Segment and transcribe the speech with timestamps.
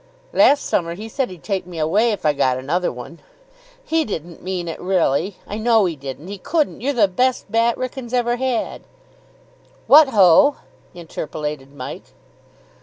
[0.33, 3.19] "Last summer he said he'd take me away if I got another one."
[3.83, 6.27] "He didn't mean it really, I know he didn't!
[6.27, 6.81] He couldn't!
[6.81, 8.81] You're the best bat Wrykyn's ever had."
[9.85, 10.55] "What ho!"
[10.95, 12.15] interpolated Mike.